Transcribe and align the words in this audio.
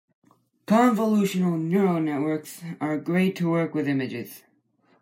Convolutional 0.65 1.59
Neural 1.61 1.99
Networks 1.99 2.63
are 2.79 2.97
great 2.97 3.35
to 3.35 3.51
work 3.51 3.75
with 3.75 3.87
images. 3.87 4.41